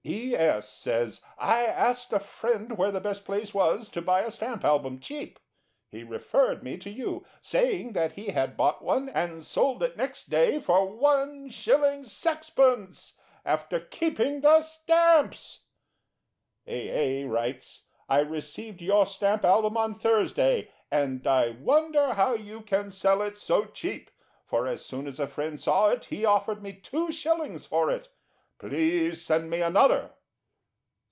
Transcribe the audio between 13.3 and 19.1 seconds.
after keeping the stamps." A. A. writes: "I received your